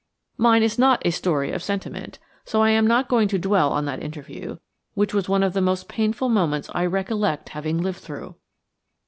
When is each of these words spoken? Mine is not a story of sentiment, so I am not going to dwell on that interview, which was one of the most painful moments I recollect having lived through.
Mine 0.39 0.63
is 0.63 0.79
not 0.79 0.99
a 1.05 1.11
story 1.11 1.51
of 1.51 1.61
sentiment, 1.61 2.17
so 2.43 2.63
I 2.63 2.71
am 2.71 2.87
not 2.87 3.07
going 3.07 3.27
to 3.27 3.37
dwell 3.37 3.71
on 3.71 3.85
that 3.85 4.01
interview, 4.01 4.57
which 4.95 5.13
was 5.13 5.29
one 5.29 5.43
of 5.43 5.53
the 5.53 5.61
most 5.61 5.87
painful 5.87 6.27
moments 6.27 6.71
I 6.73 6.87
recollect 6.87 7.49
having 7.49 7.77
lived 7.77 7.99
through. 7.99 8.33